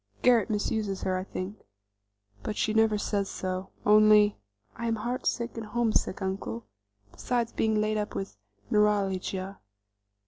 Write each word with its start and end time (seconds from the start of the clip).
Garret 0.23 0.49
misuses 0.49 1.03
her, 1.03 1.15
I 1.15 1.23
think, 1.23 1.63
but 2.41 2.57
she 2.57 2.73
never 2.73 2.97
says 2.97 3.29
so; 3.29 3.69
only 3.85 4.35
'I 4.75 4.87
am 4.87 4.95
heartsick 4.95 5.55
and 5.57 5.67
homesick, 5.67 6.23
uncle, 6.23 6.65
besides 7.11 7.53
being 7.53 7.79
laid 7.79 7.97
up 7.97 8.15
with 8.15 8.35
neuralgia. 8.71 9.59